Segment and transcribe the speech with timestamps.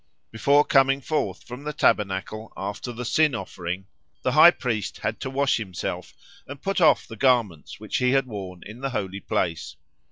[0.31, 3.85] Before coming forth from the tabernacle after the sin offering,
[4.23, 6.15] the high priest had to wash himself,
[6.47, 9.75] and put off the garments which he had worn in the holy place.